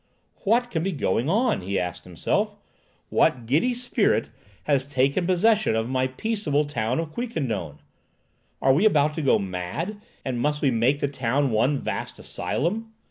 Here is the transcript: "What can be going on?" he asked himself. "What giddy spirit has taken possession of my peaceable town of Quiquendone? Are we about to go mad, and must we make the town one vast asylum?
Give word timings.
"What 0.45 0.71
can 0.71 0.81
be 0.81 0.93
going 0.93 1.29
on?" 1.29 1.61
he 1.61 1.79
asked 1.79 2.05
himself. 2.05 2.55
"What 3.09 3.45
giddy 3.45 3.75
spirit 3.75 4.29
has 4.63 4.83
taken 4.87 5.27
possession 5.27 5.75
of 5.75 5.87
my 5.89 6.07
peaceable 6.07 6.65
town 6.65 6.99
of 6.99 7.13
Quiquendone? 7.13 7.77
Are 8.63 8.73
we 8.73 8.83
about 8.85 9.13
to 9.13 9.21
go 9.21 9.37
mad, 9.37 10.01
and 10.25 10.41
must 10.41 10.59
we 10.63 10.71
make 10.71 11.01
the 11.01 11.07
town 11.07 11.51
one 11.51 11.77
vast 11.77 12.17
asylum? 12.17 12.93